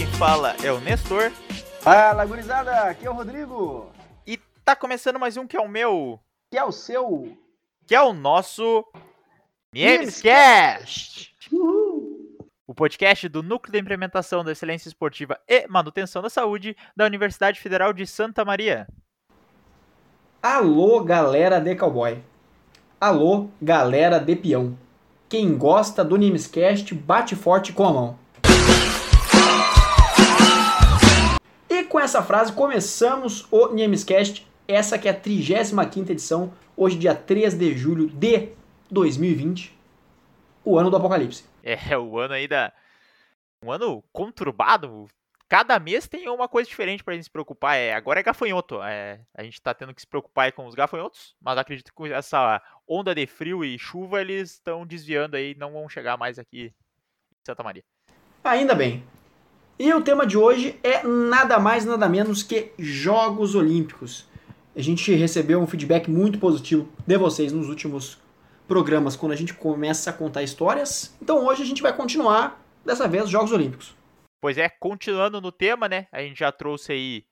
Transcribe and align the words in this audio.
quem 0.00 0.06
fala 0.12 0.56
é 0.64 0.72
o 0.72 0.80
Nestor. 0.80 1.30
Fala, 1.82 2.24
gurizada, 2.24 2.84
aqui 2.84 3.06
é 3.06 3.10
o 3.10 3.12
Rodrigo. 3.12 3.92
E 4.26 4.38
tá 4.64 4.74
começando 4.74 5.18
mais 5.18 5.36
um 5.36 5.46
que 5.46 5.54
é 5.54 5.60
o 5.60 5.68
meu, 5.68 6.18
Que 6.50 6.56
é 6.56 6.64
o 6.64 6.72
seu. 6.72 7.36
que 7.86 7.94
é 7.94 8.00
o 8.00 8.14
nosso 8.14 8.82
Namescast. 9.74 11.34
O 12.66 12.74
podcast 12.74 13.28
do 13.28 13.42
Núcleo 13.42 13.72
de 13.74 13.78
Implementação 13.78 14.42
da 14.42 14.52
Excelência 14.52 14.88
Esportiva 14.88 15.38
e 15.46 15.68
Manutenção 15.68 16.22
da 16.22 16.30
Saúde 16.30 16.74
da 16.96 17.04
Universidade 17.04 17.60
Federal 17.60 17.92
de 17.92 18.06
Santa 18.06 18.42
Maria. 18.42 18.88
Alô, 20.42 21.04
galera 21.04 21.60
de 21.60 21.76
cowboy. 21.76 22.24
Alô, 22.98 23.50
galera 23.60 24.18
de 24.18 24.34
peão. 24.34 24.78
Quem 25.28 25.58
gosta 25.58 26.02
do 26.02 26.16
Nimescast, 26.16 26.94
bate 26.94 27.36
forte 27.36 27.74
com 27.74 27.84
a 27.84 27.92
mão. 27.92 28.19
Com 32.00 32.04
essa 32.04 32.22
frase 32.22 32.50
começamos 32.50 33.46
o 33.50 33.74
Nimescast, 33.74 34.50
essa 34.66 34.98
que 34.98 35.06
é 35.06 35.10
a 35.10 35.20
35ª 35.20 36.08
edição, 36.08 36.50
hoje 36.74 36.96
dia 36.96 37.14
3 37.14 37.52
de 37.52 37.76
julho 37.76 38.08
de 38.08 38.48
2020, 38.90 39.78
o 40.64 40.78
ano 40.78 40.88
do 40.88 40.96
apocalipse. 40.96 41.44
É 41.62 41.98
o 41.98 42.18
ano 42.18 42.32
aí 42.32 42.48
da. 42.48 42.72
Um 43.62 43.70
ano 43.70 44.02
conturbado. 44.14 45.08
Cada 45.46 45.78
mês 45.78 46.08
tem 46.08 46.26
uma 46.30 46.48
coisa 46.48 46.66
diferente 46.66 47.04
pra 47.04 47.12
gente 47.12 47.24
se 47.24 47.30
preocupar. 47.30 47.76
É, 47.76 47.92
agora 47.92 48.20
é 48.20 48.22
gafanhoto. 48.22 48.82
É, 48.82 49.20
a 49.34 49.42
gente 49.42 49.60
tá 49.60 49.74
tendo 49.74 49.92
que 49.92 50.00
se 50.00 50.06
preocupar 50.06 50.46
aí 50.46 50.52
com 50.52 50.64
os 50.64 50.74
gafanhotos, 50.74 51.36
mas 51.38 51.58
acredito 51.58 51.88
que 51.88 51.94
com 51.94 52.06
essa 52.06 52.62
onda 52.88 53.14
de 53.14 53.26
frio 53.26 53.62
e 53.62 53.78
chuva 53.78 54.22
eles 54.22 54.52
estão 54.52 54.86
desviando 54.86 55.36
aí, 55.36 55.54
não 55.54 55.72
vão 55.72 55.86
chegar 55.86 56.16
mais 56.16 56.38
aqui 56.38 56.72
em 57.30 57.44
Santa 57.44 57.62
Maria. 57.62 57.84
Ainda 58.42 58.74
bem. 58.74 59.04
E 59.82 59.94
o 59.94 60.02
tema 60.02 60.26
de 60.26 60.36
hoje 60.36 60.78
é 60.82 61.02
nada 61.02 61.58
mais, 61.58 61.86
nada 61.86 62.06
menos 62.06 62.42
que 62.42 62.70
Jogos 62.78 63.54
Olímpicos. 63.54 64.28
A 64.76 64.82
gente 64.82 65.10
recebeu 65.14 65.58
um 65.58 65.66
feedback 65.66 66.10
muito 66.10 66.38
positivo 66.38 66.86
de 67.06 67.16
vocês 67.16 67.50
nos 67.50 67.66
últimos 67.66 68.18
programas, 68.68 69.16
quando 69.16 69.32
a 69.32 69.36
gente 69.36 69.54
começa 69.54 70.10
a 70.10 70.12
contar 70.12 70.42
histórias. 70.42 71.16
Então 71.22 71.46
hoje 71.46 71.62
a 71.62 71.64
gente 71.64 71.80
vai 71.80 71.96
continuar, 71.96 72.62
dessa 72.84 73.08
vez, 73.08 73.30
Jogos 73.30 73.52
Olímpicos. 73.52 73.96
Pois 74.38 74.58
é, 74.58 74.68
continuando 74.68 75.40
no 75.40 75.50
tema, 75.50 75.88
né? 75.88 76.08
A 76.12 76.20
gente 76.20 76.40
já 76.40 76.52
trouxe 76.52 76.92
aí 76.92 77.24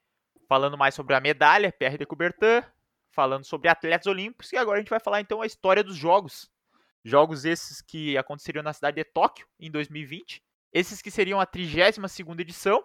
falando 0.48 0.78
mais 0.78 0.94
sobre 0.94 1.14
a 1.14 1.20
medalha, 1.20 1.70
PR 1.70 1.98
de 1.98 2.06
Coubertin, 2.06 2.66
falando 3.12 3.44
sobre 3.44 3.68
atletas 3.68 4.06
olímpicos, 4.06 4.50
e 4.52 4.56
agora 4.56 4.78
a 4.78 4.80
gente 4.80 4.88
vai 4.88 5.00
falar 5.00 5.20
então 5.20 5.42
a 5.42 5.46
história 5.46 5.84
dos 5.84 5.96
jogos. 5.96 6.50
Jogos 7.04 7.44
esses 7.44 7.82
que 7.82 8.16
aconteceriam 8.16 8.62
na 8.62 8.72
cidade 8.72 8.94
de 8.94 9.04
Tóquio 9.04 9.46
em 9.60 9.70
2020. 9.70 10.42
Esses 10.72 11.00
que 11.00 11.10
seriam 11.10 11.40
a 11.40 11.46
32ª 11.46 12.40
edição, 12.40 12.84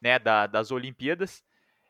né, 0.00 0.18
da, 0.18 0.46
das 0.46 0.70
Olimpíadas. 0.70 1.42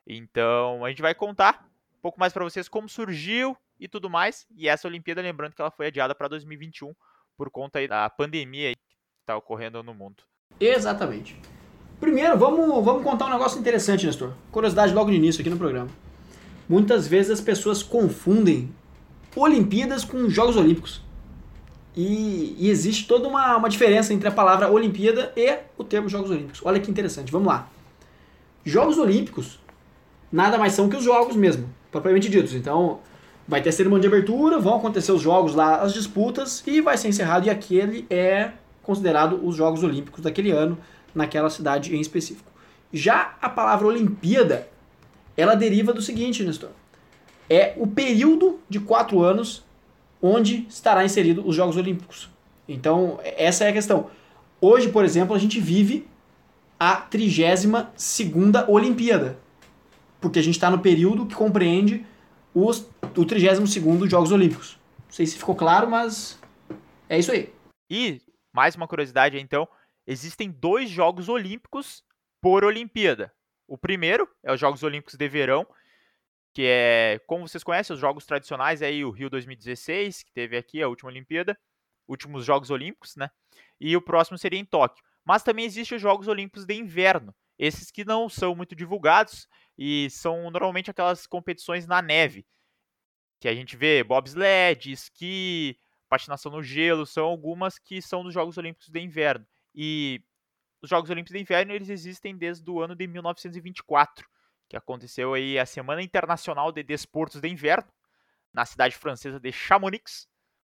Então, 0.05 0.83
a 0.83 0.89
gente 0.89 1.01
vai 1.01 1.13
contar 1.13 1.69
um 1.97 2.01
pouco 2.01 2.19
mais 2.19 2.33
para 2.33 2.43
vocês 2.43 2.67
como 2.67 2.89
surgiu 2.89 3.55
e 3.79 3.87
tudo 3.87 4.09
mais. 4.09 4.47
E 4.55 4.67
essa 4.67 4.87
Olimpíada, 4.87 5.21
lembrando 5.21 5.53
que 5.53 5.61
ela 5.61 5.71
foi 5.71 5.87
adiada 5.87 6.15
para 6.15 6.27
2021 6.27 6.93
por 7.37 7.49
conta 7.49 7.85
da 7.87 8.09
pandemia 8.09 8.73
que 8.73 8.95
está 9.21 9.37
ocorrendo 9.37 9.83
no 9.83 9.93
mundo. 9.93 10.23
Exatamente. 10.59 11.39
Primeiro, 11.99 12.37
vamos, 12.37 12.83
vamos 12.83 13.03
contar 13.03 13.25
um 13.25 13.29
negócio 13.29 13.59
interessante, 13.59 14.05
Nestor. 14.05 14.33
Curiosidade 14.51 14.93
logo 14.93 15.09
no 15.09 15.15
início 15.15 15.41
aqui 15.41 15.49
no 15.49 15.57
programa. 15.57 15.89
Muitas 16.67 17.07
vezes 17.07 17.31
as 17.31 17.41
pessoas 17.41 17.83
confundem 17.83 18.73
Olimpíadas 19.35 20.03
com 20.03 20.29
Jogos 20.29 20.57
Olímpicos. 20.57 21.01
E, 21.95 22.55
e 22.57 22.69
existe 22.69 23.07
toda 23.07 23.27
uma, 23.27 23.57
uma 23.57 23.69
diferença 23.69 24.13
entre 24.13 24.27
a 24.27 24.31
palavra 24.31 24.69
Olimpíada 24.69 25.33
e 25.35 25.57
o 25.77 25.83
termo 25.83 26.07
Jogos 26.07 26.29
Olímpicos. 26.29 26.61
Olha 26.63 26.79
que 26.79 26.89
interessante, 26.89 27.31
vamos 27.31 27.47
lá. 27.47 27.67
Jogos 28.63 28.97
Olímpicos 28.97 29.59
nada 30.31 30.57
mais 30.57 30.73
são 30.73 30.89
que 30.89 30.95
os 30.95 31.03
jogos 31.03 31.35
mesmo, 31.35 31.67
propriamente 31.91 32.29
ditos. 32.29 32.53
Então, 32.53 32.99
vai 33.47 33.61
ter 33.61 33.71
cerimônia 33.71 34.01
de 34.01 34.07
abertura, 34.07 34.59
vão 34.59 34.75
acontecer 34.75 35.11
os 35.11 35.21
jogos 35.21 35.55
lá, 35.55 35.81
as 35.81 35.93
disputas, 35.93 36.63
e 36.67 36.81
vai 36.81 36.97
ser 36.97 37.07
encerrado, 37.07 37.47
e 37.47 37.49
aquele 37.49 38.05
é 38.09 38.51
considerado 38.83 39.39
os 39.43 39.55
Jogos 39.55 39.83
Olímpicos 39.83 40.21
daquele 40.21 40.51
ano, 40.51 40.77
naquela 41.13 41.49
cidade 41.49 41.95
em 41.95 41.99
específico. 41.99 42.51
Já 42.91 43.35
a 43.41 43.49
palavra 43.49 43.87
Olimpíada, 43.87 44.67
ela 45.35 45.55
deriva 45.55 45.93
do 45.93 46.01
seguinte, 46.01 46.43
Nestor. 46.43 46.69
É 47.49 47.73
o 47.77 47.87
período 47.87 48.59
de 48.69 48.79
quatro 48.79 49.21
anos 49.21 49.63
onde 50.21 50.65
estará 50.69 51.03
inserido 51.03 51.47
os 51.47 51.55
Jogos 51.55 51.77
Olímpicos. 51.77 52.29
Então, 52.67 53.19
essa 53.23 53.63
é 53.65 53.69
a 53.69 53.73
questão. 53.73 54.09
Hoje, 54.61 54.89
por 54.89 55.05
exemplo, 55.05 55.35
a 55.35 55.39
gente 55.39 55.59
vive 55.59 56.07
a 56.79 57.01
32ª 57.09 58.67
Olimpíada, 58.67 59.37
porque 60.21 60.39
a 60.39 60.41
gente 60.41 60.55
está 60.55 60.69
no 60.69 60.79
período 60.79 61.25
que 61.25 61.35
compreende 61.35 62.05
os, 62.53 62.79
o 63.01 63.25
32º 63.25 64.09
Jogos 64.09 64.31
Olímpicos. 64.31 64.77
Não 65.05 65.11
sei 65.11 65.25
se 65.25 65.37
ficou 65.37 65.55
claro, 65.55 65.89
mas 65.89 66.39
é 67.07 67.17
isso 67.17 67.31
aí. 67.31 67.51
E, 67.89 68.21
mais 68.53 68.75
uma 68.75 68.87
curiosidade 68.87 69.39
então, 69.39 69.67
existem 70.05 70.51
dois 70.51 70.89
Jogos 70.89 71.27
Olímpicos 71.27 72.03
por 72.41 72.63
Olimpíada. 72.63 73.33
O 73.67 73.77
primeiro 73.77 74.27
é 74.43 74.53
os 74.53 74.59
Jogos 74.59 74.83
Olímpicos 74.83 75.15
de 75.15 75.27
Verão, 75.27 75.65
que 76.53 76.63
é, 76.65 77.19
como 77.27 77.47
vocês 77.47 77.63
conhecem, 77.63 77.93
os 77.93 77.99
jogos 77.99 78.25
tradicionais, 78.25 78.81
é 78.81 78.87
aí 78.87 79.05
o 79.05 79.11
Rio 79.11 79.29
2016, 79.29 80.23
que 80.23 80.33
teve 80.33 80.57
aqui 80.57 80.81
a 80.81 80.87
última 80.87 81.09
Olimpíada, 81.09 81.57
últimos 82.07 82.43
Jogos 82.43 82.71
Olímpicos, 82.71 83.15
né? 83.15 83.29
E 83.79 83.95
o 83.95 84.01
próximo 84.01 84.37
seria 84.37 84.59
em 84.59 84.65
Tóquio. 84.65 85.03
Mas 85.23 85.43
também 85.43 85.65
existem 85.65 85.95
os 85.95 86.01
Jogos 86.01 86.27
Olímpicos 86.27 86.65
de 86.65 86.73
Inverno, 86.73 87.35
esses 87.57 87.91
que 87.91 88.05
não 88.05 88.29
são 88.29 88.55
muito 88.55 88.75
divulgados 88.75 89.47
e 89.77 90.09
são 90.09 90.49
normalmente 90.49 90.89
aquelas 90.89 91.27
competições 91.27 91.85
na 91.85 92.01
neve, 92.01 92.45
que 93.39 93.47
a 93.47 93.53
gente 93.53 93.77
vê 93.77 94.03
bobsled, 94.03 94.91
esqui, 94.91 95.77
patinação 96.09 96.51
no 96.51 96.63
gelo, 96.63 97.05
são 97.05 97.25
algumas 97.25 97.77
que 97.77 98.01
são 98.01 98.23
dos 98.23 98.33
Jogos 98.33 98.57
Olímpicos 98.57 98.89
de 98.89 98.99
Inverno. 98.99 99.45
E 99.75 100.23
os 100.81 100.89
Jogos 100.89 101.09
Olímpicos 101.09 101.33
de 101.33 101.41
Inverno 101.41 101.73
eles 101.73 101.89
existem 101.89 102.35
desde 102.35 102.69
o 102.69 102.81
ano 102.81 102.95
de 102.95 103.05
1924, 103.07 104.27
que 104.69 104.77
aconteceu 104.77 105.33
aí 105.33 105.57
a 105.57 105.65
Semana 105.65 106.01
Internacional 106.01 106.71
de 106.71 106.83
Desportos 106.83 107.41
de 107.41 107.49
Inverno, 107.49 107.91
na 108.53 108.65
cidade 108.65 108.95
francesa 108.95 109.39
de 109.39 109.51
Chamonix, 109.51 110.27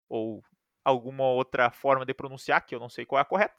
ou 0.08 0.42
alguma 0.84 1.24
outra 1.24 1.70
forma 1.70 2.06
de 2.06 2.14
pronunciar, 2.14 2.64
que 2.64 2.74
eu 2.74 2.80
não 2.80 2.88
sei 2.88 3.04
qual 3.04 3.18
é 3.18 3.22
a 3.22 3.26
correta, 3.26 3.54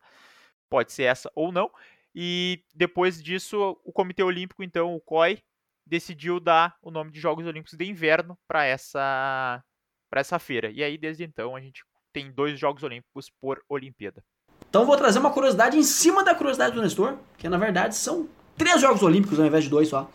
pode 0.69 0.91
ser 0.91 1.03
essa 1.03 1.29
ou 1.35 1.51
não. 1.51 1.69
E 2.15 2.63
depois 2.73 3.21
disso, 3.21 3.79
o 3.83 3.91
Comitê 3.91 4.23
Olímpico, 4.23 4.63
então, 4.63 4.95
o 4.95 5.01
COI, 5.01 5.43
decidiu 5.85 6.39
dar 6.39 6.77
o 6.81 6.89
nome 6.89 7.11
de 7.11 7.19
Jogos 7.19 7.45
Olímpicos 7.45 7.77
de 7.77 7.85
Inverno 7.85 8.37
para 8.47 8.65
essa, 8.65 9.63
para 10.09 10.21
essa 10.21 10.39
feira. 10.39 10.71
E 10.71 10.83
aí, 10.83 10.97
desde 10.97 11.23
então, 11.23 11.55
a 11.55 11.61
gente 11.61 11.83
tem 12.13 12.31
dois 12.31 12.59
Jogos 12.59 12.83
Olímpicos 12.83 13.29
por 13.29 13.63
Olimpíada. 13.69 14.23
Então 14.69 14.85
vou 14.85 14.95
trazer 14.95 15.19
uma 15.19 15.33
curiosidade 15.33 15.77
em 15.77 15.83
cima 15.83 16.23
da 16.23 16.35
curiosidade 16.35 16.75
do 16.75 16.81
Nestor, 16.81 17.17
que 17.37 17.49
na 17.49 17.57
verdade 17.57 17.95
são 17.95 18.29
três 18.61 18.79
Jogos 18.79 19.01
Olímpicos 19.01 19.39
ao 19.39 19.45
invés 19.45 19.63
de 19.63 19.71
dois 19.71 19.87
só. 19.87 20.07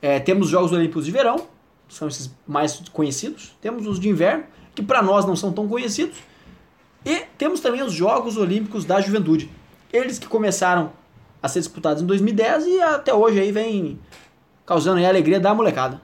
É, 0.00 0.18
temos 0.18 0.46
os 0.46 0.50
Jogos 0.50 0.72
Olímpicos 0.72 1.04
de 1.04 1.10
Verão, 1.10 1.46
são 1.86 2.08
esses 2.08 2.34
mais 2.46 2.88
conhecidos. 2.88 3.54
Temos 3.60 3.86
os 3.86 4.00
de 4.00 4.08
Inverno, 4.08 4.44
que 4.74 4.82
para 4.82 5.02
nós 5.02 5.26
não 5.26 5.36
são 5.36 5.52
tão 5.52 5.68
conhecidos. 5.68 6.18
E 7.04 7.20
temos 7.36 7.60
também 7.60 7.82
os 7.82 7.92
Jogos 7.92 8.38
Olímpicos 8.38 8.86
da 8.86 9.02
Juventude. 9.02 9.50
Eles 9.92 10.18
que 10.18 10.26
começaram 10.26 10.92
a 11.42 11.48
ser 11.48 11.60
disputados 11.60 12.02
em 12.02 12.06
2010 12.06 12.66
e 12.66 12.80
até 12.80 13.12
hoje 13.12 13.38
aí 13.38 13.52
vem 13.52 14.00
causando 14.64 14.98
aí 14.98 15.04
a 15.04 15.10
alegria 15.10 15.38
da 15.38 15.54
molecada. 15.54 16.00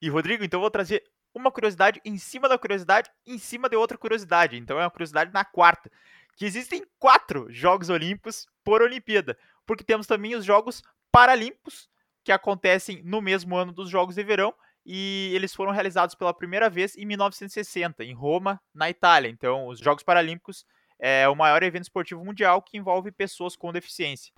E 0.00 0.08
Rodrigo, 0.08 0.44
então 0.44 0.58
eu 0.58 0.62
vou 0.62 0.70
trazer 0.70 1.02
uma 1.34 1.50
curiosidade 1.50 2.00
em 2.04 2.16
cima 2.18 2.48
da 2.48 2.56
curiosidade, 2.56 3.10
em 3.26 3.36
cima 3.36 3.68
de 3.68 3.74
outra 3.74 3.98
curiosidade. 3.98 4.56
Então 4.56 4.78
é 4.78 4.84
uma 4.84 4.90
curiosidade 4.90 5.32
na 5.32 5.44
quarta, 5.44 5.90
que 6.36 6.44
existem 6.44 6.84
quatro 6.98 7.46
Jogos 7.50 7.90
Olímpicos 7.90 8.46
por 8.64 8.80
Olimpíada, 8.80 9.36
porque 9.66 9.84
temos 9.84 10.06
também 10.06 10.34
os 10.34 10.44
Jogos 10.44 10.82
Paralímpicos, 11.12 11.88
que 12.24 12.32
acontecem 12.32 13.02
no 13.04 13.20
mesmo 13.20 13.56
ano 13.56 13.72
dos 13.72 13.88
Jogos 13.88 14.14
de 14.14 14.22
Verão, 14.22 14.54
e 14.84 15.30
eles 15.34 15.54
foram 15.54 15.72
realizados 15.72 16.14
pela 16.14 16.32
primeira 16.32 16.70
vez 16.70 16.96
em 16.96 17.04
1960, 17.04 18.04
em 18.04 18.14
Roma, 18.14 18.60
na 18.74 18.88
Itália. 18.88 19.28
Então, 19.28 19.66
os 19.68 19.78
Jogos 19.78 20.02
Paralímpicos 20.02 20.64
é 20.98 21.28
o 21.28 21.34
maior 21.34 21.62
evento 21.62 21.84
esportivo 21.84 22.24
mundial 22.24 22.62
que 22.62 22.76
envolve 22.76 23.10
pessoas 23.10 23.56
com 23.56 23.72
deficiência. 23.72 24.32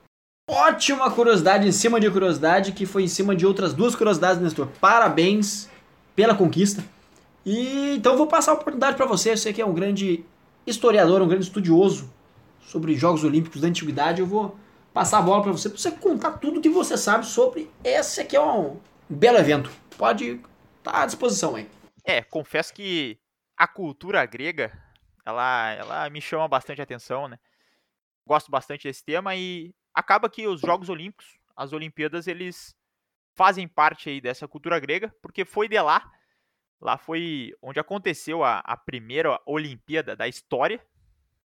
Ótima 0.49 1.11
curiosidade 1.11 1.67
em 1.67 1.73
cima 1.73 2.01
de 2.01 2.11
curiosidade, 2.11 2.73
que 2.73 2.85
foi 2.85 3.05
em 3.05 3.09
cima 3.09 3.35
de 3.35 3.47
outras 3.47 3.73
duas 3.73 3.95
curiosidades, 3.95 4.43
Nestor. 4.43 4.67
Parabéns 4.81 5.71
pela 6.15 6.35
conquista. 6.35 6.85
E 7.45 7.95
então 7.97 8.17
vou 8.17 8.27
passar 8.27 8.53
a 8.53 8.55
oportunidade 8.55 8.97
para 8.97 9.07
você, 9.07 9.37
você 9.37 9.53
que 9.53 9.63
é 9.63 9.67
um 9.67 9.75
grande 9.75 10.25
historiador, 10.67 11.23
um 11.23 11.29
grande 11.29 11.45
estudioso 11.45 12.13
sobre 12.61 12.95
Jogos 12.95 13.25
Olímpicos 13.25 13.61
da 13.61 13.69
Antiguidade, 13.69 14.21
eu 14.21 14.27
vou 14.27 14.57
passar 14.93 15.19
a 15.19 15.23
bola 15.23 15.43
para 15.43 15.53
você, 15.53 15.69
para 15.69 15.79
você 15.79 15.91
contar 15.93 16.33
tudo 16.33 16.61
que 16.61 16.69
você 16.69 16.97
sabe 16.97 17.27
sobre 17.27 17.71
esse 17.83 18.21
aqui 18.21 18.37
é 18.37 18.41
um 18.41 18.81
belo 19.09 19.39
evento. 19.39 19.71
Pode 19.97 20.41
estar 20.79 20.93
tá 20.93 21.03
à 21.03 21.07
disposição 21.07 21.57
aí. 21.57 21.69
É, 22.05 22.23
confesso 22.23 22.73
que 22.75 23.19
a 23.57 23.67
cultura 23.67 24.25
grega, 24.27 24.73
ela, 25.25 25.71
ela 25.73 26.11
me 26.11 26.21
chama 26.21 26.47
bastante 26.49 26.83
atenção, 26.83 27.29
né? 27.29 27.39
Gosto 28.27 28.51
bastante 28.51 28.89
desse 28.89 29.05
tema 29.05 29.35
e 29.35 29.75
acaba 29.95 30.29
que 30.29 30.47
os 30.47 30.61
Jogos 30.61 30.89
Olímpicos, 30.89 31.39
as 31.57 31.73
Olimpíadas, 31.73 32.27
eles 32.27 32.75
fazem 33.35 33.67
parte 33.67 34.11
aí 34.11 34.21
dessa 34.21 34.47
cultura 34.47 34.79
grega, 34.79 35.15
porque 35.23 35.45
foi 35.45 35.69
de 35.69 35.81
lá, 35.81 36.11
lá 36.81 36.99
foi 36.99 37.53
onde 37.63 37.81
aconteceu 37.81 38.45
a, 38.45 38.59
a 38.59 38.77
primeira 38.77 39.41
Olimpíada 39.47 40.15
da 40.15 40.29
história, 40.29 40.85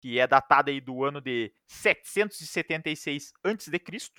que 0.03 0.19
é 0.19 0.27
datada 0.27 0.69
aí 0.69 0.81
do 0.81 1.01
ano 1.01 1.21
de 1.21 1.49
776 1.65 3.31
a.C. 3.41 4.11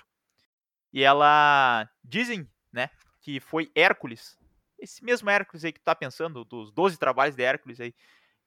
E 0.91 1.03
ela 1.03 1.87
dizem, 2.03 2.49
né, 2.73 2.89
que 3.21 3.39
foi 3.39 3.71
Hércules, 3.75 4.35
esse 4.79 5.05
mesmo 5.05 5.29
Hércules 5.29 5.63
aí 5.63 5.71
que 5.71 5.79
tu 5.79 5.83
tá 5.83 5.93
pensando, 5.93 6.43
dos 6.43 6.71
12 6.71 6.97
trabalhos 6.97 7.35
de 7.35 7.43
Hércules 7.43 7.79
aí, 7.79 7.93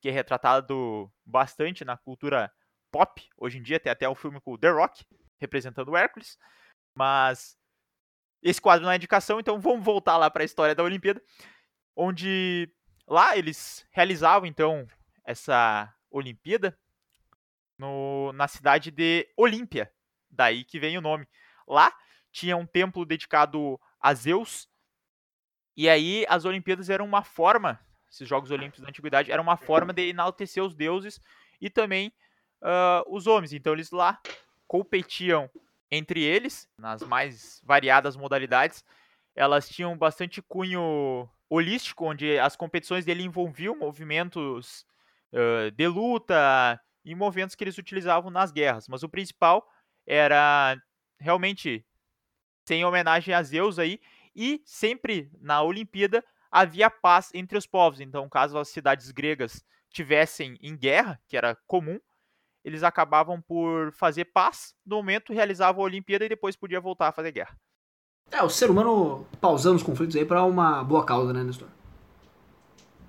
que 0.00 0.08
é 0.08 0.11
retratado 0.11 1.08
bastante 1.25 1.85
na 1.85 1.96
cultura 1.96 2.52
pop, 2.90 3.25
hoje 3.37 3.58
em 3.58 3.62
dia 3.62 3.79
tem 3.79 3.93
até 3.93 4.08
o 4.08 4.12
um 4.12 4.17
filme 4.17 4.40
com 4.40 4.58
The 4.58 4.70
Rock, 4.70 5.05
representando 5.38 5.93
o 5.93 5.96
Hércules, 5.96 6.37
mas 6.93 7.56
esse 8.43 8.61
quadro 8.61 8.85
não 8.85 8.90
é 8.90 8.96
indicação, 8.96 9.38
então 9.38 9.61
vamos 9.61 9.85
voltar 9.85 10.17
lá 10.17 10.29
para 10.29 10.43
a 10.43 10.44
história 10.44 10.75
da 10.75 10.82
Olimpíada, 10.82 11.23
onde 11.94 12.69
lá 13.06 13.37
eles 13.37 13.87
realizavam 13.93 14.44
então 14.44 14.88
essa 15.25 15.94
Olimpíada 16.11 16.76
no, 17.79 18.33
na 18.33 18.49
cidade 18.49 18.91
de 18.91 19.29
Olímpia, 19.37 19.91
daí 20.31 20.65
que 20.65 20.79
vem 20.79 20.99
o 20.99 21.01
nome. 21.01 21.27
Lá 21.67 21.93
tinha 22.33 22.57
um 22.57 22.67
templo 22.67 23.07
dedicado 23.07 23.81
a 24.01 24.13
Zeus, 24.13 24.69
e 25.77 25.89
aí 25.89 26.27
as 26.29 26.45
Olimpíadas 26.45 26.91
eram 26.91 27.05
uma 27.05 27.23
forma, 27.23 27.79
esses 28.11 28.29
Jogos 28.29 28.51
Olímpicos 28.51 28.81
da 28.81 28.89
Antiguidade, 28.89 29.31
era 29.31 29.41
uma 29.41 29.57
forma 29.57 29.93
de 29.93 30.09
enaltecer 30.09 30.63
os 30.63 30.75
deuses 30.75 31.21
e 31.61 31.71
também 31.71 32.13
uh, 32.63 33.15
os 33.15 33.27
homens. 33.27 33.53
Então 33.53 33.73
eles 33.73 33.91
lá 33.91 34.21
competiam 34.67 35.49
entre 35.91 36.23
eles, 36.23 36.69
nas 36.77 37.03
mais 37.03 37.63
variadas 37.65 38.17
modalidades. 38.17 38.85
Elas 39.35 39.69
tinham 39.69 39.97
bastante 39.97 40.43
cunho 40.43 41.29
holístico, 41.49 42.07
onde 42.07 42.39
as 42.39 42.57
competições 42.57 43.05
dele 43.05 43.23
envolviam 43.23 43.77
movimentos 43.77 44.85
uh, 45.33 45.71
de 45.71 45.87
luta 45.87 46.81
e 47.09 47.15
movimentos 47.15 47.55
que 47.55 47.65
eles 47.65 47.79
utilizavam 47.79 48.31
nas 48.31 48.53
guerras. 48.53 48.87
Mas 48.87 49.03
o 49.03 49.09
principal 49.09 49.67
era 50.07 50.77
realmente 51.19 51.85
sem 52.67 52.85
homenagem 52.85 53.33
a 53.33 53.43
Zeus 53.43 53.79
aí, 53.79 53.99
e 54.37 54.61
sempre 54.63 55.31
na 55.41 55.63
Olimpíada 55.63 56.23
havia 56.51 56.91
paz 56.91 57.31
entre 57.33 57.57
os 57.57 57.67
povos. 57.67 57.99
Então, 57.99 58.29
caso 58.29 58.59
as 58.59 58.69
cidades 58.69 59.11
gregas 59.11 59.65
tivessem 59.89 60.59
em 60.61 60.77
guerra, 60.77 61.19
que 61.27 61.35
era 61.35 61.57
comum, 61.67 61.99
eles 62.63 62.83
acabavam 62.83 63.41
por 63.41 63.91
fazer 63.93 64.27
paz, 64.27 64.75
no 64.85 64.97
momento 64.97 65.33
realizavam 65.33 65.81
a 65.81 65.87
Olimpíada 65.87 66.27
e 66.27 66.29
depois 66.29 66.57
podia 66.57 66.79
voltar 66.79 67.09
a 67.09 67.13
fazer 67.13 67.33
guerra. 67.33 67.59
É, 68.31 68.43
o 68.43 68.51
ser 68.51 68.71
humano 68.71 69.27
pausando 69.41 69.77
os 69.77 69.83
conflitos 69.83 70.15
aí 70.15 70.27
para 70.27 70.45
uma 70.45 70.85
boa 70.85 71.07
causa, 71.07 71.33
né, 71.33 71.43
Nestor? 71.43 71.69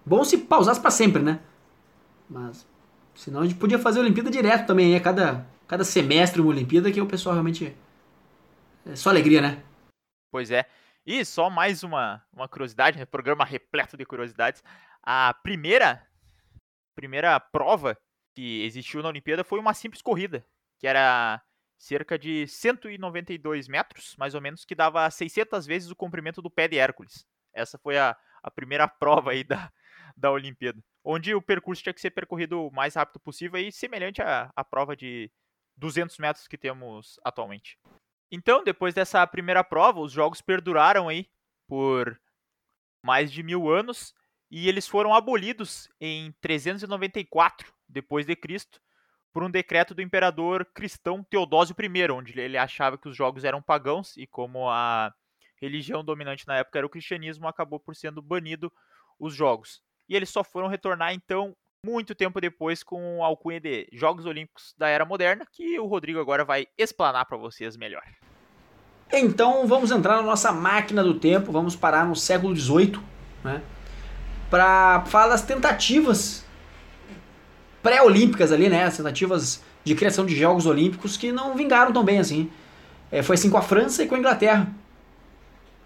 Bom 0.06 0.24
se 0.24 0.38
pausasse 0.38 0.80
para 0.80 0.90
sempre, 0.90 1.22
né? 1.22 1.42
Mas 2.30 2.66
senão 3.20 3.42
a 3.42 3.46
gente 3.46 3.60
podia 3.60 3.78
fazer 3.78 4.00
a 4.00 4.04
Olimpíada 4.04 4.32
direto 4.32 4.66
também, 4.66 4.96
a 4.96 5.02
cada, 5.02 5.46
cada 5.68 5.84
semestre 5.84 6.40
uma 6.42 6.52
Olimpíada 6.52 6.90
que 6.90 7.02
o 7.02 7.06
pessoal 7.06 7.36
realmente 7.36 7.76
é 8.86 8.96
só 8.96 9.10
alegria, 9.10 9.42
né? 9.42 9.62
Pois 10.32 10.50
é. 10.52 10.66
E 11.06 11.26
só 11.26 11.50
mais 11.50 11.84
uma, 11.84 12.24
uma 12.32 12.48
curiosidade, 12.48 12.98
né? 12.98 13.06
programa 13.06 13.44
repleto 13.44 13.98
de 13.98 14.06
curiosidades. 14.06 14.64
A 15.04 15.34
primeira 15.44 16.08
primeira 16.96 17.40
prova 17.40 17.98
que 18.34 18.64
existiu 18.64 19.02
na 19.02 19.10
Olimpíada 19.10 19.44
foi 19.44 19.60
uma 19.60 19.74
simples 19.74 20.02
corrida, 20.02 20.46
que 20.78 20.88
era 20.88 21.42
cerca 21.78 22.18
de 22.18 22.48
192 22.48 23.68
metros, 23.68 24.16
mais 24.18 24.34
ou 24.34 24.42
menos, 24.42 24.64
que 24.64 24.76
dava 24.76 25.10
600 25.10 25.66
vezes 25.66 25.92
o 25.92 25.96
comprimento 25.96 26.42
do 26.42 26.50
pé 26.50 26.68
de 26.68 26.78
Hércules. 26.78 27.26
Essa 27.54 27.78
foi 27.78 27.98
a, 27.98 28.16
a 28.42 28.52
primeira 28.52 28.88
prova 29.00 29.32
aí 29.32 29.44
da, 29.44 29.72
da 30.16 30.32
Olimpíada, 30.32 30.82
onde 31.12 31.34
o 31.34 31.42
percurso 31.42 31.82
tinha 31.82 31.94
que 31.94 32.00
ser 32.00 32.12
percorrido 32.12 32.68
o 32.68 32.72
mais 32.72 32.94
rápido 32.94 33.20
possível 33.20 33.60
e 33.60 33.72
semelhante 33.72 34.22
à, 34.22 34.52
à 34.56 34.64
prova 34.64 34.96
de 34.96 35.32
200 35.76 36.16
metros 36.20 36.48
que 36.48 36.56
temos 36.56 37.20
atualmente. 37.24 37.80
Então, 38.32 38.64
depois 38.64 38.94
dessa 38.94 39.26
primeira 39.26 39.64
prova, 39.64 40.00
os 40.00 40.12
jogos 40.12 40.40
perduraram 40.40 41.10
aí 41.10 41.28
por 41.68 42.20
mais 43.04 43.32
de 43.32 43.42
mil 43.42 43.72
anos 43.72 44.14
e 44.52 44.70
eles 44.70 44.88
foram 44.88 45.12
abolidos 45.16 45.90
em 46.00 46.32
394 46.42 47.74
depois 47.88 48.28
de 48.28 48.36
Cristo 48.36 48.80
por 49.34 49.44
um 49.44 49.50
decreto 49.50 49.96
do 49.96 50.04
imperador 50.04 50.64
cristão 50.64 51.24
Teodósio 51.24 51.76
I, 51.80 52.12
onde 52.12 52.40
ele 52.40 52.58
achava 52.58 53.00
que 53.00 53.10
os 53.10 53.18
jogos 53.18 53.44
eram 53.44 53.64
pagãos 53.64 54.16
e 54.16 54.28
como 54.28 54.70
a 54.70 55.12
religião 55.60 56.04
dominante 56.04 56.46
na 56.46 56.58
época 56.58 56.78
era 56.78 56.86
o 56.86 56.90
cristianismo, 56.90 57.48
acabou 57.48 57.80
por 57.80 57.96
sendo 57.96 58.22
banido 58.22 58.72
os 59.20 59.34
jogos. 59.34 59.82
E 60.10 60.16
eles 60.16 60.30
só 60.30 60.44
foram 60.44 60.68
retornar 60.68 61.14
então 61.14 61.54
muito 61.86 62.16
tempo 62.16 62.42
depois 62.42 62.84
com 62.84 63.24
a 63.24 63.28
alcunha 63.28 63.60
de 63.60 63.88
Jogos 63.94 64.26
Olímpicos 64.26 64.74
da 64.78 64.88
Era 64.90 65.06
Moderna, 65.06 65.46
que 65.52 65.80
o 65.80 65.86
Rodrigo 65.86 66.20
agora 66.20 66.44
vai 66.44 66.68
explanar 66.78 67.26
para 67.26 67.38
vocês 67.38 67.78
melhor. 67.78 68.04
Então 69.12 69.66
vamos 69.66 69.92
entrar 69.92 70.18
na 70.18 70.22
nossa 70.22 70.52
máquina 70.52 71.04
do 71.04 71.14
tempo, 71.14 71.52
vamos 71.52 71.76
parar 71.76 72.06
no 72.06 72.16
século 72.16 72.56
XVIII, 72.56 73.00
né? 73.44 73.62
Para 74.50 75.04
falar 75.06 75.30
das 75.30 75.42
tentativas 75.42 76.46
pré-olímpicas 77.82 78.52
ali, 78.52 78.68
né? 78.68 78.84
As 78.84 78.98
tentativas 78.98 79.64
de 79.84 79.96
criação 79.96 80.26
de 80.26 80.36
Jogos 80.36 80.66
Olímpicos 80.66 81.18
que 81.18 81.32
não 81.32 81.56
vingaram 81.56 81.94
tão 81.94 82.04
bem 82.04 82.20
assim. 82.20 82.52
É, 83.12 83.24
foi 83.24 83.36
assim 83.36 83.50
com 83.50 83.58
a 83.58 83.62
França 83.62 84.04
e 84.04 84.08
com 84.08 84.16
a 84.16 84.20
Inglaterra. 84.20 84.68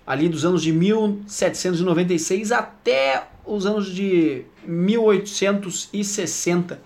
Ali 0.06 0.28
dos 0.28 0.44
anos 0.44 0.62
de 0.62 0.74
1796 0.74 2.52
até 2.52 3.28
os 3.46 3.66
anos 3.66 3.88
de 3.88 4.46
1860. 4.66 6.82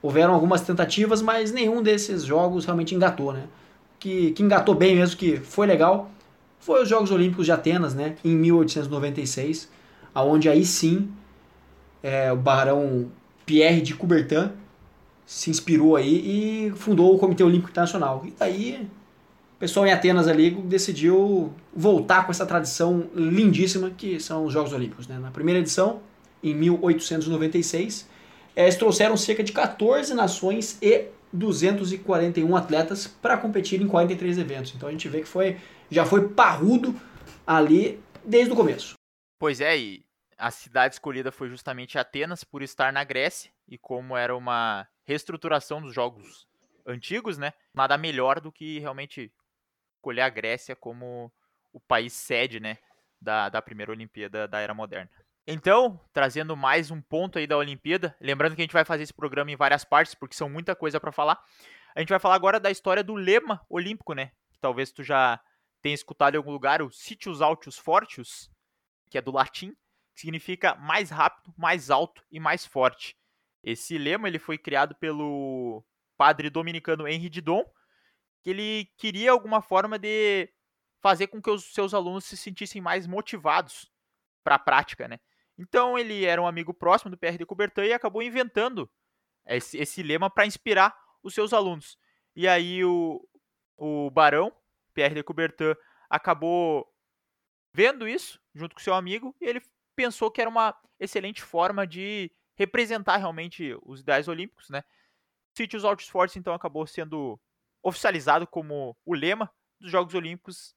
Houveram 0.00 0.34
algumas 0.34 0.62
tentativas, 0.62 1.22
mas 1.22 1.52
nenhum 1.52 1.82
desses 1.82 2.24
jogos 2.24 2.64
realmente 2.64 2.94
engatou, 2.94 3.32
né? 3.32 3.44
Que, 3.98 4.30
que 4.32 4.42
engatou 4.42 4.74
bem 4.74 4.96
mesmo, 4.96 5.16
que 5.16 5.36
foi 5.36 5.66
legal, 5.66 6.10
foi 6.58 6.82
os 6.82 6.88
Jogos 6.88 7.10
Olímpicos 7.10 7.46
de 7.46 7.52
Atenas, 7.52 7.94
né? 7.94 8.16
Em 8.24 8.36
1896, 8.36 9.68
aonde 10.14 10.48
aí 10.48 10.64
sim 10.64 11.10
é, 12.02 12.32
o 12.32 12.36
barão 12.36 13.10
Pierre 13.46 13.80
de 13.80 13.94
Coubertin 13.94 14.50
se 15.24 15.50
inspirou 15.50 15.96
aí 15.96 16.68
e 16.68 16.70
fundou 16.72 17.14
o 17.14 17.18
Comitê 17.18 17.44
Olímpico 17.44 17.70
Internacional. 17.70 18.22
E 18.26 18.34
daí 18.38 18.88
pessoal 19.62 19.86
em 19.86 19.92
Atenas 19.92 20.26
ali 20.26 20.50
decidiu 20.50 21.54
voltar 21.72 22.26
com 22.26 22.32
essa 22.32 22.44
tradição 22.44 23.08
lindíssima 23.14 23.92
que 23.92 24.18
são 24.18 24.44
os 24.44 24.52
Jogos 24.52 24.72
Olímpicos. 24.72 25.06
Né? 25.06 25.20
Na 25.20 25.30
primeira 25.30 25.60
edição, 25.60 26.02
em 26.42 26.52
1896, 26.52 28.08
eles 28.56 28.74
trouxeram 28.74 29.16
cerca 29.16 29.44
de 29.44 29.52
14 29.52 30.14
nações 30.14 30.76
e 30.82 31.04
241 31.32 32.56
atletas 32.56 33.06
para 33.06 33.36
competir 33.36 33.80
em 33.80 33.86
43 33.86 34.38
eventos. 34.38 34.74
Então 34.74 34.88
a 34.88 34.92
gente 34.92 35.08
vê 35.08 35.20
que 35.20 35.28
foi 35.28 35.56
já 35.88 36.04
foi 36.04 36.26
parrudo 36.30 37.00
ali 37.46 38.00
desde 38.24 38.52
o 38.52 38.56
começo. 38.56 38.94
Pois 39.38 39.60
é, 39.60 39.78
e 39.78 40.04
a 40.36 40.50
cidade 40.50 40.96
escolhida 40.96 41.30
foi 41.30 41.48
justamente 41.48 41.96
Atenas 41.96 42.42
por 42.42 42.62
estar 42.62 42.92
na 42.92 43.04
Grécia 43.04 43.52
e 43.68 43.78
como 43.78 44.16
era 44.16 44.36
uma 44.36 44.88
reestruturação 45.04 45.80
dos 45.80 45.94
jogos 45.94 46.48
antigos, 46.84 47.38
né? 47.38 47.52
Nada 47.72 47.96
melhor 47.96 48.40
do 48.40 48.50
que 48.50 48.80
realmente 48.80 49.30
escolher 50.02 50.22
a 50.22 50.28
Grécia 50.28 50.74
como 50.74 51.32
o 51.72 51.78
país 51.78 52.12
sede, 52.12 52.58
né, 52.58 52.78
da, 53.20 53.48
da 53.48 53.62
primeira 53.62 53.92
Olimpíada 53.92 54.48
da 54.48 54.58
era 54.58 54.74
moderna. 54.74 55.08
Então, 55.46 56.00
trazendo 56.12 56.56
mais 56.56 56.90
um 56.90 57.00
ponto 57.00 57.38
aí 57.38 57.46
da 57.46 57.56
Olimpíada, 57.56 58.16
lembrando 58.20 58.56
que 58.56 58.62
a 58.62 58.64
gente 58.64 58.72
vai 58.72 58.84
fazer 58.84 59.04
esse 59.04 59.14
programa 59.14 59.50
em 59.50 59.56
várias 59.56 59.84
partes, 59.84 60.14
porque 60.14 60.34
são 60.34 60.48
muita 60.48 60.74
coisa 60.74 61.00
para 61.00 61.12
falar. 61.12 61.40
A 61.94 62.00
gente 62.00 62.08
vai 62.08 62.18
falar 62.18 62.34
agora 62.34 62.58
da 62.58 62.70
história 62.70 63.02
do 63.02 63.14
lema 63.14 63.64
olímpico, 63.68 64.12
né? 64.12 64.32
Que 64.52 64.60
talvez 64.60 64.90
tu 64.90 65.02
já 65.04 65.40
tenha 65.80 65.94
escutado 65.94 66.34
em 66.34 66.36
algum 66.36 66.52
lugar, 66.52 66.82
o 66.82 66.90
Sitius 66.90 67.40
Altius 67.40 67.78
Fortius, 67.78 68.50
que 69.10 69.18
é 69.18 69.22
do 69.22 69.32
latim, 69.32 69.74
significa 70.14 70.74
mais 70.76 71.10
rápido, 71.10 71.52
mais 71.56 71.90
alto 71.90 72.24
e 72.30 72.38
mais 72.38 72.66
forte. 72.66 73.16
Esse 73.64 73.98
lema 73.98 74.28
ele 74.28 74.38
foi 74.38 74.58
criado 74.58 74.94
pelo 74.96 75.84
padre 76.16 76.50
dominicano 76.50 77.06
Henri 77.06 77.28
Didon, 77.28 77.64
que 78.42 78.50
ele 78.50 78.90
queria 78.96 79.30
alguma 79.30 79.62
forma 79.62 79.98
de 79.98 80.48
fazer 81.00 81.28
com 81.28 81.40
que 81.40 81.50
os 81.50 81.72
seus 81.72 81.94
alunos 81.94 82.24
se 82.24 82.36
sentissem 82.36 82.80
mais 82.80 83.06
motivados 83.06 83.90
para 84.44 84.56
a 84.56 84.58
prática, 84.58 85.08
né? 85.08 85.18
Então 85.58 85.98
ele 85.98 86.24
era 86.24 86.40
um 86.40 86.46
amigo 86.46 86.72
próximo 86.72 87.10
do 87.10 87.18
Pierre 87.18 87.38
de 87.38 87.46
Coubertin 87.46 87.82
e 87.82 87.92
acabou 87.92 88.22
inventando 88.22 88.90
esse, 89.46 89.78
esse 89.78 90.02
lema 90.02 90.30
para 90.30 90.46
inspirar 90.46 90.96
os 91.22 91.34
seus 91.34 91.52
alunos. 91.52 91.98
E 92.34 92.48
aí 92.48 92.84
o, 92.84 93.26
o 93.76 94.10
barão, 94.10 94.52
Pierre 94.94 95.14
de 95.14 95.22
Coubertin, 95.22 95.74
acabou 96.08 96.88
vendo 97.74 98.08
isso 98.08 98.40
junto 98.54 98.74
com 98.74 98.80
seu 98.80 98.94
amigo 98.94 99.34
e 99.40 99.44
ele 99.44 99.62
pensou 99.94 100.30
que 100.30 100.40
era 100.40 100.50
uma 100.50 100.76
excelente 100.98 101.42
forma 101.42 101.86
de 101.86 102.30
representar 102.56 103.16
realmente 103.16 103.76
os 103.82 104.00
ideais 104.00 104.28
olímpicos, 104.28 104.68
né? 104.70 104.82
Sítios 105.56 105.84
Altos 105.84 106.08
Fortes, 106.08 106.36
então, 106.36 106.54
acabou 106.54 106.86
sendo 106.86 107.40
oficializado 107.82 108.46
como 108.46 108.96
o 109.04 109.14
lema 109.14 109.50
dos 109.80 109.90
Jogos 109.90 110.14
Olímpicos 110.14 110.74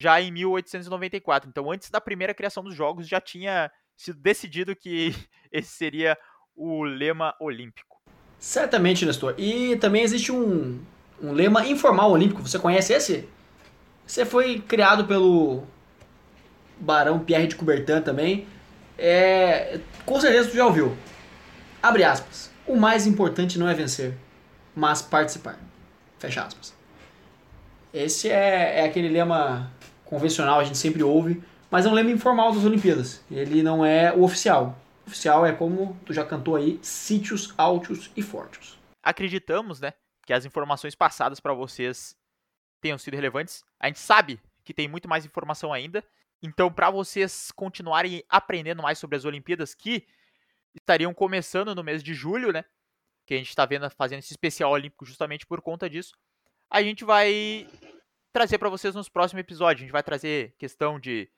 já 0.00 0.20
em 0.20 0.30
1894. 0.32 1.48
Então, 1.48 1.70
antes 1.70 1.90
da 1.90 2.00
primeira 2.00 2.34
criação 2.34 2.62
dos 2.62 2.74
Jogos, 2.74 3.08
já 3.08 3.20
tinha 3.20 3.70
sido 3.96 4.20
decidido 4.20 4.74
que 4.74 5.14
esse 5.50 5.70
seria 5.70 6.16
o 6.54 6.84
lema 6.84 7.34
olímpico. 7.40 8.00
Certamente, 8.38 9.06
Nestor. 9.06 9.34
E 9.38 9.76
também 9.76 10.02
existe 10.02 10.30
um, 10.30 10.80
um 11.22 11.32
lema 11.32 11.66
informal 11.66 12.10
olímpico. 12.10 12.42
Você 12.42 12.58
conhece 12.58 12.92
esse? 12.92 13.28
Você 14.06 14.24
foi 14.24 14.60
criado 14.60 15.06
pelo 15.06 15.64
Barão 16.78 17.18
Pierre 17.18 17.46
de 17.46 17.56
Coubertin 17.56 18.02
também. 18.02 18.46
É, 18.98 19.80
com 20.04 20.20
certeza 20.20 20.50
tu 20.50 20.56
já 20.56 20.66
ouviu. 20.66 20.96
Abre 21.82 22.04
aspas. 22.04 22.50
O 22.66 22.76
mais 22.76 23.06
importante 23.06 23.58
não 23.58 23.68
é 23.68 23.74
vencer, 23.74 24.14
mas 24.74 25.02
participar. 25.02 25.58
Fecha 26.24 26.42
aspas. 26.42 26.74
Esse 27.92 28.30
é, 28.30 28.80
é 28.80 28.84
aquele 28.86 29.10
lema 29.10 29.70
convencional, 30.06 30.58
a 30.58 30.64
gente 30.64 30.78
sempre 30.78 31.02
ouve, 31.02 31.42
mas 31.70 31.84
é 31.84 31.88
um 31.90 31.92
lema 31.92 32.10
informal 32.10 32.50
das 32.50 32.64
Olimpíadas. 32.64 33.22
Ele 33.30 33.62
não 33.62 33.84
é 33.84 34.10
o 34.10 34.22
oficial. 34.22 34.78
O 35.04 35.10
oficial 35.10 35.44
é 35.44 35.52
como 35.52 36.00
tu 36.06 36.14
já 36.14 36.24
cantou 36.24 36.56
aí, 36.56 36.80
sítios 36.80 37.52
altos 37.58 38.10
e 38.16 38.22
fortes. 38.22 38.78
Acreditamos, 39.02 39.80
né, 39.80 39.92
que 40.24 40.32
as 40.32 40.46
informações 40.46 40.94
passadas 40.94 41.40
para 41.40 41.52
vocês 41.52 42.16
tenham 42.80 42.96
sido 42.96 43.14
relevantes. 43.14 43.62
A 43.78 43.88
gente 43.88 44.00
sabe 44.00 44.40
que 44.64 44.72
tem 44.72 44.88
muito 44.88 45.06
mais 45.06 45.26
informação 45.26 45.74
ainda. 45.74 46.02
Então, 46.42 46.72
para 46.72 46.88
vocês 46.90 47.52
continuarem 47.52 48.24
aprendendo 48.30 48.82
mais 48.82 48.98
sobre 48.98 49.16
as 49.16 49.26
Olimpíadas, 49.26 49.74
que 49.74 50.06
estariam 50.74 51.12
começando 51.12 51.74
no 51.74 51.84
mês 51.84 52.02
de 52.02 52.14
julho, 52.14 52.50
né? 52.50 52.64
Que 53.26 53.34
a 53.34 53.36
gente 53.38 53.48
está 53.48 53.64
vendo 53.64 53.88
fazendo 53.90 54.18
esse 54.18 54.32
especial 54.32 54.70
olímpico 54.70 55.04
justamente 55.04 55.46
por 55.46 55.60
conta 55.60 55.88
disso. 55.88 56.12
A 56.70 56.82
gente 56.82 57.04
vai 57.04 57.66
trazer 58.32 58.58
para 58.58 58.68
vocês 58.68 58.94
nos 58.94 59.08
próximos 59.08 59.40
episódios. 59.40 59.82
A 59.82 59.84
gente 59.84 59.92
vai 59.92 60.02
trazer 60.02 60.54
questão 60.58 60.98
de 60.98 61.30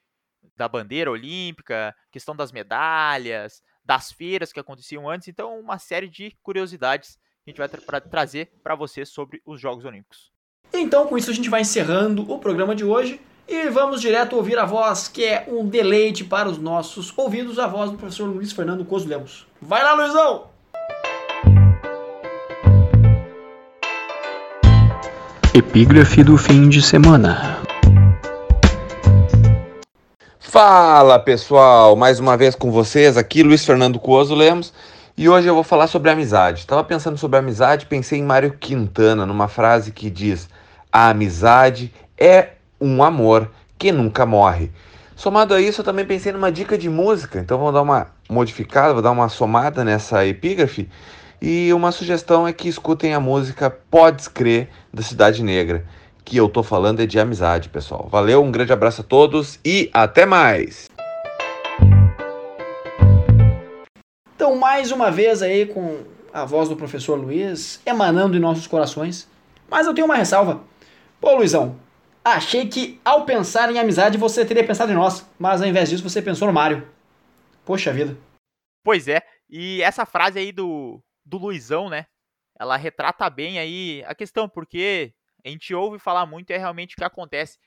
da 0.57 0.69
bandeira 0.69 1.11
olímpica, 1.11 1.95
questão 2.11 2.37
das 2.37 2.53
medalhas, 2.53 3.63
das 3.85 4.13
feiras 4.13 4.53
que 4.53 4.61
aconteciam 4.61 5.09
antes. 5.09 5.29
Então, 5.29 5.59
uma 5.59 5.79
série 5.79 6.09
de 6.09 6.37
curiosidades 6.43 7.19
que 7.45 7.51
a 7.51 7.51
gente 7.51 7.59
vai 7.59 7.69
tra 7.69 7.81
pra 7.81 8.01
trazer 8.01 8.53
para 8.63 8.75
vocês 8.75 9.09
sobre 9.09 9.41
os 9.45 9.61
Jogos 9.61 9.85
Olímpicos. 9.85 10.31
Então, 10.73 11.07
com 11.07 11.17
isso, 11.17 11.31
a 11.31 11.35
gente 11.35 11.49
vai 11.49 11.61
encerrando 11.61 12.31
o 12.31 12.39
programa 12.39 12.75
de 12.75 12.85
hoje 12.85 13.21
e 13.49 13.69
vamos 13.69 14.01
direto 14.01 14.35
ouvir 14.35 14.59
a 14.59 14.65
voz 14.65 15.07
que 15.07 15.25
é 15.25 15.47
um 15.49 15.67
deleite 15.67 16.25
para 16.25 16.49
os 16.49 16.59
nossos 16.59 17.17
ouvidos, 17.17 17.59
a 17.59 17.67
voz 17.67 17.91
do 17.91 17.97
professor 17.97 18.27
Luiz 18.27 18.53
Fernando 18.53 18.85
Coso 18.85 19.09
Lemos. 19.09 19.47
Vai 19.61 19.83
lá, 19.83 19.95
Luizão! 19.95 20.56
Epígrafe 25.57 26.23
do 26.23 26.37
fim 26.37 26.69
de 26.69 26.83
semana. 26.83 27.63
Fala 30.39 31.19
pessoal, 31.19 31.97
mais 31.97 32.21
uma 32.21 32.37
vez 32.37 32.55
com 32.55 32.71
vocês 32.71 33.17
aqui, 33.17 33.43
Luiz 33.43 33.65
Fernando 33.65 33.99
Coso 33.99 34.35
Lemos, 34.35 34.71
e 35.17 35.31
hoje 35.31 35.49
eu 35.49 35.55
vou 35.55 35.65
falar 35.65 35.87
sobre 35.87 36.11
amizade. 36.11 36.59
Estava 36.61 36.85
pensando 36.85 37.17
sobre 37.17 37.39
amizade, 37.39 37.87
pensei 37.87 38.19
em 38.19 38.23
Mário 38.23 38.53
Quintana, 38.53 39.25
numa 39.25 39.49
frase 39.49 39.93
que 39.93 40.11
diz: 40.11 40.47
A 40.93 41.09
amizade 41.09 41.91
é 42.19 42.51
um 42.79 43.03
amor 43.03 43.51
que 43.79 43.91
nunca 43.91 44.27
morre. 44.27 44.71
Somado 45.17 45.55
a 45.55 45.61
isso, 45.63 45.81
eu 45.81 45.85
também 45.87 46.05
pensei 46.05 46.33
numa 46.33 46.53
dica 46.53 46.77
de 46.77 46.91
música, 46.91 47.39
então 47.39 47.57
vou 47.57 47.73
dar 47.73 47.81
uma 47.81 48.09
modificada, 48.29 48.93
vou 48.93 49.01
dar 49.01 49.11
uma 49.11 49.31
somada 49.31 49.83
nessa 49.83 50.27
epígrafe. 50.27 50.87
E 51.41 51.73
uma 51.73 51.93
sugestão 51.93 52.49
é 52.49 52.53
que 52.53 52.69
escutem 52.69 53.13
a 53.13 53.21
música 53.21 53.71
Podes 53.71 54.27
Crer 54.27 54.69
da 54.93 55.03
Cidade 55.03 55.43
Negra, 55.43 55.87
que 56.25 56.37
eu 56.37 56.49
tô 56.49 56.63
falando 56.63 57.01
é 57.01 57.07
de 57.07 57.21
amizade, 57.21 57.69
pessoal. 57.69 58.09
Valeu, 58.11 58.43
um 58.43 58.51
grande 58.51 58.73
abraço 58.73 59.03
a 59.03 59.05
todos 59.05 59.61
e 59.65 59.91
até 59.93 60.25
mais! 60.25 60.89
Então, 64.35 64.57
mais 64.57 64.91
uma 64.91 65.11
vez 65.11 65.43
aí 65.43 65.67
com 65.67 66.05
a 66.33 66.45
voz 66.45 66.69
do 66.69 66.77
professor 66.77 67.19
Luiz 67.19 67.81
emanando 67.85 68.37
em 68.37 68.41
nossos 68.41 68.67
corações. 68.67 69.29
Mas 69.71 69.87
eu 69.87 69.95
tenho 69.95 70.07
uma 70.07 70.17
ressalva. 70.17 70.63
Pô, 71.21 71.35
Luizão, 71.35 71.77
achei 72.25 72.67
que 72.67 73.01
ao 73.05 73.25
pensar 73.25 73.71
em 73.71 73.79
amizade 73.79 74.17
você 74.17 74.45
teria 74.45 74.65
pensado 74.65 74.93
em 74.93 74.95
nós, 74.95 75.27
mas 75.39 75.61
ao 75.61 75.69
invés 75.69 75.91
disso 75.91 76.03
você 76.03 76.23
pensou 76.23 76.47
no 76.47 76.55
Mário. 76.55 76.87
Poxa 77.65 77.93
vida. 77.93 78.17
Pois 78.85 79.09
é, 79.09 79.21
e 79.51 79.83
essa 79.83 80.07
frase 80.07 80.39
aí 80.39 80.53
do, 80.53 81.01
do 81.27 81.37
Luizão, 81.37 81.91
né? 81.91 82.07
Ela 82.59 82.77
retrata 82.77 83.29
bem 83.29 83.59
aí 83.59 84.03
a 84.07 84.15
questão, 84.15 84.49
porque 84.49 85.13
a 85.45 85.49
gente 85.49 85.75
ouve 85.75 85.99
falar 85.99 86.25
muito 86.25 86.51
é 86.53 86.57
realmente 86.57 86.95
o 86.95 86.97
que 86.97 87.05
acontece. 87.05 87.59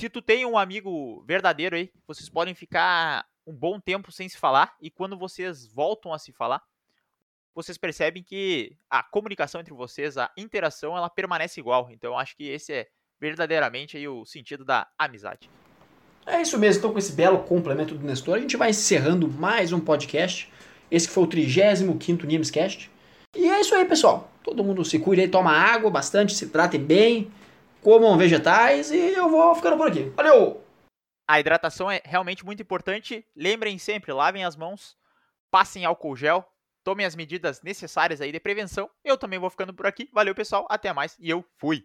Se 0.00 0.10
tu 0.10 0.20
tem 0.20 0.44
um 0.44 0.58
amigo 0.58 1.24
verdadeiro 1.24 1.76
aí, 1.76 1.90
vocês 2.06 2.28
podem 2.28 2.54
ficar 2.54 3.24
um 3.46 3.54
bom 3.54 3.80
tempo 3.80 4.12
sem 4.12 4.28
se 4.28 4.36
falar 4.36 4.76
e 4.80 4.90
quando 4.90 5.16
vocês 5.16 5.66
voltam 5.66 6.12
a 6.12 6.18
se 6.18 6.32
falar, 6.32 6.62
vocês 7.54 7.78
percebem 7.78 8.22
que 8.22 8.76
a 8.88 9.02
comunicação 9.02 9.60
entre 9.60 9.74
vocês, 9.74 10.16
a 10.16 10.30
interação, 10.36 10.96
ela 10.96 11.10
permanece 11.10 11.58
igual. 11.58 11.88
Então 11.90 12.16
acho 12.16 12.36
que 12.36 12.44
esse 12.44 12.72
é 12.72 12.88
verdadeiramente 13.18 13.96
aí 13.96 14.06
o 14.06 14.24
sentido 14.24 14.64
da 14.64 14.86
amizade. 14.96 15.50
É 16.24 16.42
isso 16.42 16.58
mesmo, 16.58 16.80
então 16.80 16.92
com 16.92 16.98
esse 16.98 17.12
belo 17.12 17.42
complemento 17.44 17.94
do 17.94 18.06
Nestor, 18.06 18.36
a 18.36 18.40
gente 18.40 18.56
vai 18.56 18.70
encerrando 18.70 19.26
mais 19.26 19.72
um 19.72 19.80
podcast. 19.80 20.52
Esse 20.90 21.08
que 21.08 21.14
foi 21.14 21.24
o 21.24 21.28
35º 21.28 22.24
Nimescast. 22.24 22.90
E 23.36 23.48
é 23.48 23.60
isso 23.60 23.74
aí, 23.74 23.84
pessoal. 23.84 24.30
Todo 24.42 24.64
mundo 24.64 24.84
se 24.84 24.98
cuide 24.98 25.22
aí, 25.22 25.28
toma 25.28 25.52
água 25.52 25.90
bastante, 25.90 26.34
se 26.34 26.48
tratem 26.48 26.80
bem, 26.80 27.30
comam 27.82 28.16
vegetais 28.16 28.90
e 28.90 28.96
eu 28.96 29.28
vou 29.28 29.54
ficando 29.54 29.76
por 29.76 29.88
aqui. 29.88 30.10
Valeu! 30.16 30.62
A 31.28 31.38
hidratação 31.38 31.90
é 31.90 32.00
realmente 32.04 32.44
muito 32.44 32.62
importante. 32.62 33.24
Lembrem 33.36 33.76
sempre, 33.76 34.12
lavem 34.12 34.44
as 34.44 34.56
mãos, 34.56 34.96
passem 35.50 35.84
álcool 35.84 36.16
gel, 36.16 36.46
tomem 36.82 37.04
as 37.04 37.14
medidas 37.14 37.60
necessárias 37.62 38.22
aí 38.22 38.32
de 38.32 38.40
prevenção. 38.40 38.88
Eu 39.04 39.18
também 39.18 39.38
vou 39.38 39.50
ficando 39.50 39.74
por 39.74 39.86
aqui. 39.86 40.08
Valeu, 40.10 40.34
pessoal. 40.34 40.66
Até 40.70 40.90
mais 40.90 41.16
e 41.20 41.28
eu 41.28 41.44
fui. 41.58 41.84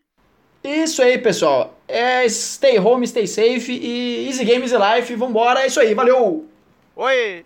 Isso 0.63 1.01
aí, 1.01 1.17
pessoal. 1.17 1.77
É 1.89 2.27
stay 2.29 2.79
home, 2.79 3.05
stay 3.05 3.27
safe 3.27 3.73
e 3.73 4.27
easy 4.29 4.45
games 4.45 4.71
e 4.71 4.77
life. 4.77 5.13
Vambora. 5.15 5.63
É 5.63 5.67
isso 5.67 5.81
aí. 5.81 5.93
Valeu! 5.93 6.47
Oi! 6.95 7.45